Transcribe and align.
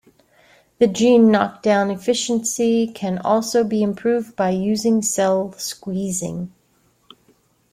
The 0.79 0.87
gene 0.87 1.29
knockdown 1.29 1.91
efficiency 1.91 2.87
can 2.87 3.19
also 3.19 3.63
be 3.63 3.83
improved 3.83 4.35
by 4.35 4.49
using 4.49 5.03
cell 5.03 5.53
squeezing. 5.59 6.51